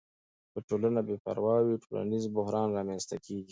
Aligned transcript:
که 0.53 0.59
ټولنه 0.69 0.99
بې 1.07 1.15
پروا 1.25 1.55
وي، 1.65 1.75
ټولنیز 1.85 2.23
بحران 2.35 2.67
رامنځته 2.77 3.15
کیږي. 3.25 3.49